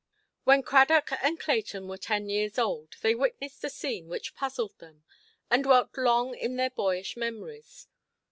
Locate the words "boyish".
6.71-7.15